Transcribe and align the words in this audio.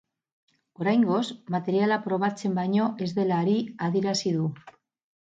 Oraingoz, 0.83 1.19
materiala 1.55 1.99
probatzen 2.05 2.55
baino 2.59 2.87
ez 3.07 3.09
dela 3.19 3.37
ari 3.43 3.53
adierazi 3.89 4.33
du. 4.39 4.49